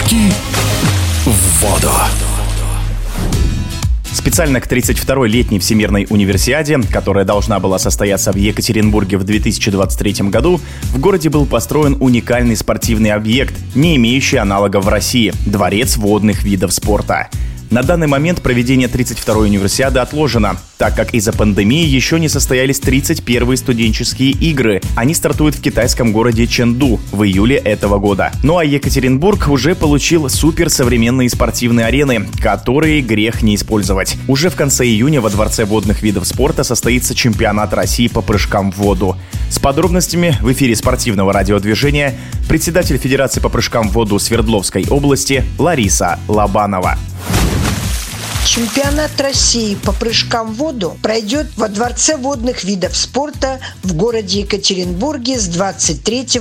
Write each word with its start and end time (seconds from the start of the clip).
Прыжки 0.00 0.32
в 1.24 1.62
воду. 1.62 1.90
Специально 4.12 4.60
к 4.60 4.70
32-й 4.70 5.28
летней 5.28 5.58
Всемирной 5.58 6.06
универсиаде, 6.10 6.78
которая 6.90 7.24
должна 7.24 7.58
была 7.58 7.78
состояться 7.78 8.32
в 8.32 8.36
Екатеринбурге 8.36 9.16
в 9.16 9.24
2023 9.24 10.28
году, 10.28 10.60
в 10.92 10.98
городе 10.98 11.28
был 11.28 11.46
построен 11.46 11.96
уникальный 12.00 12.56
спортивный 12.56 13.12
объект, 13.12 13.54
не 13.74 13.96
имеющий 13.96 14.36
аналога 14.36 14.80
в 14.80 14.88
России– 14.88 15.32
Дворец 15.46 15.96
водных 15.96 16.44
видов 16.44 16.72
спорта. 16.72 17.28
На 17.70 17.84
данный 17.84 18.08
момент 18.08 18.42
проведение 18.42 18.88
32-й 18.88 19.46
универсиады 19.46 20.00
отложено, 20.00 20.56
так 20.76 20.96
как 20.96 21.14
из-за 21.14 21.32
пандемии 21.32 21.86
еще 21.86 22.18
не 22.18 22.28
состоялись 22.28 22.80
31-е 22.80 23.56
студенческие 23.56 24.32
игры. 24.32 24.80
Они 24.96 25.14
стартуют 25.14 25.54
в 25.54 25.62
китайском 25.62 26.12
городе 26.12 26.48
Чэнду 26.48 26.98
в 27.12 27.22
июле 27.22 27.58
этого 27.58 27.98
года. 27.98 28.32
Ну 28.42 28.58
а 28.58 28.64
Екатеринбург 28.64 29.46
уже 29.48 29.76
получил 29.76 30.28
суперсовременные 30.28 31.30
спортивные 31.30 31.86
арены, 31.86 32.26
которые 32.42 33.02
грех 33.02 33.42
не 33.42 33.54
использовать. 33.54 34.16
Уже 34.26 34.50
в 34.50 34.56
конце 34.56 34.84
июня 34.84 35.20
во 35.20 35.30
Дворце 35.30 35.64
водных 35.64 36.02
видов 36.02 36.26
спорта 36.26 36.64
состоится 36.64 37.14
чемпионат 37.14 37.72
России 37.72 38.08
по 38.08 38.20
прыжкам 38.20 38.72
в 38.72 38.78
воду. 38.78 39.16
С 39.48 39.60
подробностями 39.60 40.36
в 40.40 40.50
эфире 40.50 40.74
спортивного 40.74 41.32
радиодвижения 41.32 42.14
председатель 42.48 42.98
Федерации 42.98 43.38
по 43.38 43.48
прыжкам 43.48 43.90
в 43.90 43.92
воду 43.92 44.18
Свердловской 44.18 44.86
области 44.90 45.44
Лариса 45.56 46.18
Лобанова. 46.26 46.98
Чемпионат 48.44 49.20
России 49.20 49.76
по 49.76 49.92
прыжкам 49.92 50.54
в 50.54 50.56
воду 50.56 50.96
пройдет 51.02 51.46
во 51.56 51.68
Дворце 51.68 52.16
водных 52.16 52.64
видов 52.64 52.96
спорта 52.96 53.60
в 53.82 53.94
городе 53.94 54.40
Екатеринбурге 54.40 55.38
с 55.38 55.46
23 55.46 56.40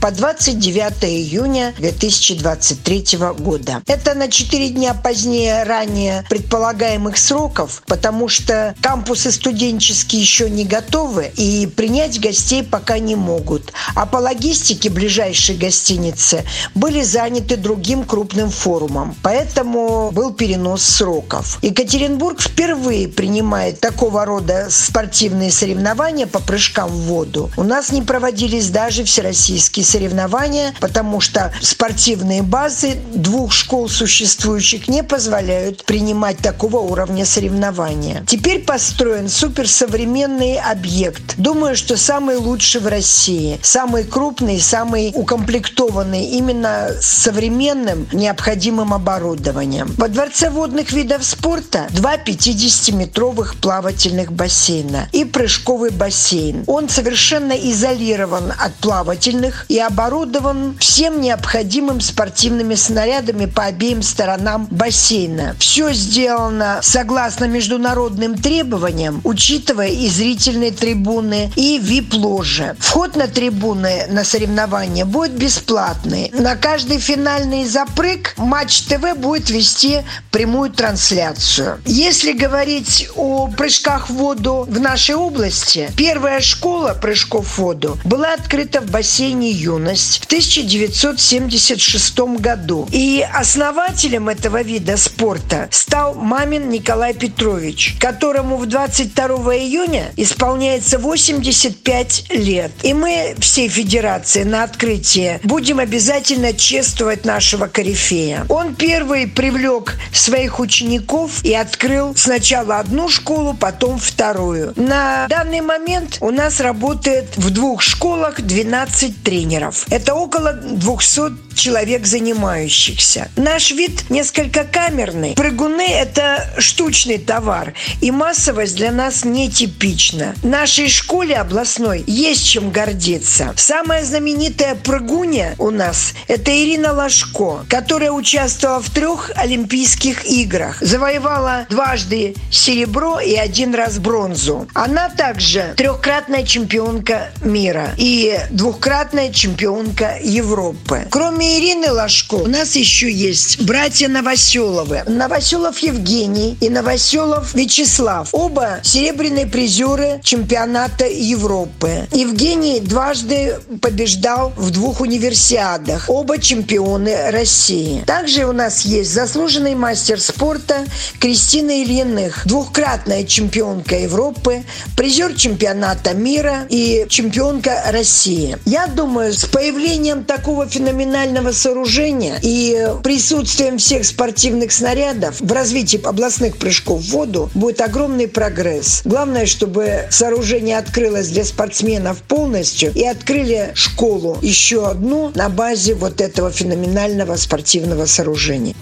по 0.00 0.10
29 0.10 1.04
июня 1.04 1.72
2023 1.78 3.18
года. 3.38 3.82
Это 3.86 4.14
на 4.14 4.28
4 4.28 4.68
дня 4.70 4.92
позднее 4.92 5.62
ранее 5.62 6.26
предполагаемых 6.28 7.16
сроков, 7.16 7.82
потому 7.86 8.28
что 8.28 8.74
кампусы 8.82 9.32
студенческие 9.32 10.20
еще 10.20 10.50
не 10.50 10.64
готовы 10.64 11.32
и 11.36 11.66
принять 11.66 12.20
гостей 12.20 12.62
пока 12.62 12.98
не 12.98 13.14
могут. 13.14 13.72
А 13.94 14.04
по 14.04 14.18
логистике 14.18 14.90
ближайшие 14.90 15.56
гостиницы 15.56 16.44
были 16.74 17.02
заняты 17.02 17.56
другим 17.56 18.04
крупным 18.04 18.50
форумом. 18.50 19.16
Поэтому 19.22 20.10
был 20.10 20.34
перенос 20.34 20.82
сроков 20.82 21.35
спортсменов. 21.36 21.58
Екатеринбург 21.62 22.40
впервые 22.40 23.08
принимает 23.08 23.80
такого 23.80 24.24
рода 24.24 24.68
спортивные 24.70 25.50
соревнования 25.50 26.26
по 26.26 26.38
прыжкам 26.38 26.88
в 26.88 27.06
воду. 27.06 27.50
У 27.56 27.62
нас 27.62 27.92
не 27.92 28.02
проводились 28.02 28.68
даже 28.70 29.04
всероссийские 29.04 29.84
соревнования, 29.84 30.74
потому 30.80 31.20
что 31.20 31.52
спортивные 31.60 32.42
базы 32.42 32.96
двух 33.14 33.52
школ 33.52 33.88
существующих 33.88 34.88
не 34.88 35.02
позволяют 35.02 35.84
принимать 35.84 36.38
такого 36.38 36.78
уровня 36.78 37.24
соревнования. 37.24 38.24
Теперь 38.26 38.64
построен 38.64 39.28
суперсовременный 39.28 40.58
объект. 40.58 41.34
Думаю, 41.36 41.76
что 41.76 41.96
самый 41.96 42.36
лучший 42.36 42.80
в 42.80 42.86
России, 42.86 43.58
самый 43.62 44.04
крупный, 44.04 44.60
самый 44.60 45.12
укомплектованный 45.14 46.24
именно 46.24 46.90
современным 47.00 48.06
необходимым 48.12 48.94
оборудованием. 48.94 49.92
Во 49.96 50.08
Дворце 50.08 50.50
водных 50.50 50.92
видов 50.92 51.24
спорта 51.26 51.88
два 51.90 52.16
50-метровых 52.16 53.56
плавательных 53.60 54.32
бассейна 54.32 55.08
и 55.12 55.24
прыжковый 55.24 55.90
бассейн. 55.90 56.62
Он 56.66 56.88
совершенно 56.88 57.52
изолирован 57.52 58.52
от 58.56 58.74
плавательных 58.76 59.66
и 59.68 59.78
оборудован 59.78 60.76
всем 60.78 61.20
необходимым 61.20 62.00
спортивными 62.00 62.76
снарядами 62.76 63.46
по 63.46 63.64
обеим 63.64 64.02
сторонам 64.02 64.68
бассейна. 64.70 65.56
Все 65.58 65.92
сделано 65.92 66.78
согласно 66.82 67.46
международным 67.46 68.36
требованиям, 68.36 69.20
учитывая 69.24 69.88
и 69.88 70.08
зрительные 70.08 70.70
трибуны, 70.70 71.50
и 71.56 71.78
вип-ложи. 71.78 72.76
Вход 72.78 73.16
на 73.16 73.26
трибуны 73.26 74.06
на 74.10 74.24
соревнования 74.24 75.04
будет 75.04 75.32
бесплатный. 75.32 76.30
На 76.32 76.54
каждый 76.54 76.98
финальный 76.98 77.66
запрыг 77.66 78.34
Матч 78.36 78.82
ТВ 78.82 79.16
будет 79.16 79.50
вести 79.50 80.04
прямую 80.30 80.70
трансляцию 80.70 81.15
трансляцию. 81.16 81.80
Если 81.86 82.32
говорить 82.32 83.08
о 83.16 83.48
прыжках 83.48 84.10
в 84.10 84.14
воду 84.14 84.66
в 84.68 84.80
нашей 84.80 85.14
области, 85.14 85.90
первая 85.96 86.40
школа 86.40 86.96
прыжков 87.00 87.46
в 87.46 87.58
воду 87.58 87.98
была 88.04 88.34
открыта 88.34 88.80
в 88.80 88.90
бассейне 88.90 89.50
«Юность» 89.50 90.22
в 90.22 90.26
1976 90.26 92.18
году. 92.38 92.86
И 92.92 93.26
основателем 93.32 94.28
этого 94.28 94.62
вида 94.62 94.96
спорта 94.96 95.68
стал 95.70 96.14
Мамин 96.14 96.68
Николай 96.68 97.14
Петрович, 97.14 97.96
которому 97.98 98.56
в 98.58 98.66
22 98.66 99.56
июня 99.56 100.12
исполняется 100.16 100.98
85 100.98 102.26
лет. 102.30 102.72
И 102.82 102.92
мы 102.92 103.34
всей 103.38 103.68
федерации 103.68 104.42
на 104.42 104.64
открытии 104.64 105.40
будем 105.42 105.78
обязательно 105.78 106.52
чествовать 106.52 107.24
нашего 107.24 107.66
корифея. 107.66 108.44
Он 108.48 108.74
первый 108.74 109.26
привлек 109.26 109.94
своих 110.12 110.60
учеников 110.60 111.05
учеников 111.06 111.44
и 111.44 111.54
открыл 111.54 112.14
сначала 112.16 112.78
одну 112.78 113.08
школу, 113.08 113.54
потом 113.54 113.98
вторую. 113.98 114.72
На 114.76 115.26
данный 115.28 115.60
момент 115.60 116.18
у 116.20 116.30
нас 116.30 116.60
работает 116.60 117.36
в 117.36 117.50
двух 117.50 117.82
школах 117.82 118.40
12 118.40 119.22
тренеров. 119.22 119.86
Это 119.90 120.14
около 120.14 120.52
200 120.52 121.45
человек 121.56 122.06
занимающихся. 122.06 123.30
Наш 123.36 123.70
вид 123.70 124.10
несколько 124.10 124.64
камерный. 124.64 125.34
Прыгуны– 125.34 125.88
это 125.90 126.48
штучный 126.58 127.18
товар, 127.18 127.74
и 128.00 128.10
массовость 128.10 128.76
для 128.76 128.92
нас 128.92 129.24
нетипична. 129.24 130.34
Нашей 130.42 130.88
школе 130.88 131.36
областной 131.36 132.04
есть 132.06 132.46
чем 132.46 132.70
гордиться. 132.70 133.52
Самая 133.56 134.04
знаменитая 134.04 134.74
прыгуня 134.74 135.54
у 135.58 135.70
нас– 135.70 136.14
это 136.28 136.50
Ирина 136.50 136.92
Лашко, 136.92 137.64
которая 137.68 138.10
участвовала 138.10 138.80
в 138.80 138.90
трех 138.90 139.30
Олимпийских 139.36 140.26
играх 140.26 140.80
завоевала 140.80 141.66
дважды 141.68 142.34
серебро 142.50 143.20
и 143.20 143.34
один 143.34 143.74
раз 143.74 143.98
бронзу. 143.98 144.68
Она 144.74 145.08
также 145.08 145.74
трехкратная 145.76 146.44
чемпионка 146.44 147.30
мира 147.42 147.90
и 147.96 148.38
двухкратная 148.50 149.32
чемпионка 149.32 150.18
Европы. 150.22 151.06
Кроме 151.10 151.45
Ирины 151.46 151.92
Ложко, 151.92 152.34
у 152.34 152.46
нас 152.48 152.74
еще 152.74 153.10
есть 153.10 153.62
братья 153.62 154.08
Новоселовы. 154.08 155.04
Новоселов 155.06 155.78
Евгений 155.78 156.58
и 156.60 156.68
Новоселов 156.68 157.54
Вячеслав. 157.54 158.30
Оба 158.32 158.80
серебряные 158.82 159.46
призеры 159.46 160.20
чемпионата 160.24 161.06
Европы. 161.06 162.08
Евгений 162.12 162.80
дважды 162.80 163.60
побеждал 163.80 164.52
в 164.56 164.70
двух 164.70 165.00
универсиадах. 165.00 166.06
Оба 166.08 166.38
чемпионы 166.38 167.30
России. 167.30 168.02
Также 168.06 168.44
у 168.44 168.52
нас 168.52 168.84
есть 168.84 169.12
заслуженный 169.12 169.76
мастер 169.76 170.20
спорта 170.20 170.84
Кристина 171.20 171.82
Ильиных, 171.82 172.42
двухкратная 172.44 173.24
чемпионка 173.24 173.96
Европы, 173.96 174.64
призер 174.96 175.34
чемпионата 175.34 176.12
мира 176.12 176.66
и 176.68 177.06
чемпионка 177.08 177.84
России. 177.90 178.58
Я 178.64 178.88
думаю, 178.88 179.32
с 179.32 179.44
появлением 179.44 180.24
такого 180.24 180.66
феноменального 180.66 181.35
сооружения 181.52 182.38
и 182.42 182.88
присутствием 183.02 183.78
всех 183.78 184.04
спортивных 184.04 184.72
снарядов 184.72 185.40
в 185.40 185.52
развитии 185.52 186.00
областных 186.02 186.56
прыжков 186.56 187.00
в 187.00 187.10
воду 187.10 187.50
будет 187.54 187.80
огромный 187.80 188.28
прогресс. 188.28 189.02
Главное, 189.04 189.46
чтобы 189.46 190.06
сооружение 190.10 190.78
открылось 190.78 191.28
для 191.28 191.44
спортсменов 191.44 192.18
полностью 192.22 192.92
и 192.94 193.04
открыли 193.04 193.72
школу 193.74 194.38
еще 194.42 194.88
одну 194.88 195.32
на 195.34 195.48
базе 195.48 195.94
вот 195.94 196.20
этого 196.20 196.50
феноменального 196.50 197.36
спортивного 197.36 198.06
сооружения. 198.06 198.74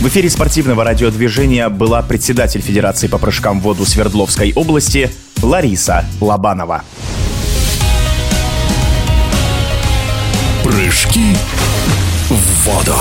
В 0.00 0.06
эфире 0.06 0.30
спортивного 0.30 0.84
радиодвижения 0.84 1.68
была 1.68 2.02
председатель 2.02 2.60
Федерации 2.60 3.08
по 3.08 3.18
прыжкам 3.18 3.58
в 3.58 3.64
воду 3.64 3.84
Свердловской 3.84 4.52
области 4.54 5.10
Лариса 5.42 6.04
Лобанова. 6.20 6.84
Прыжки 10.78 11.34
в 12.30 12.64
воду. 12.64 12.94